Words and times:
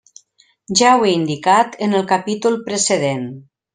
Ja 0.79 0.93
ho 0.93 1.03
he 1.09 1.11
indicat 1.17 1.77
en 1.89 1.93
el 1.99 2.07
capítol 2.13 2.59
precedent. 2.71 3.29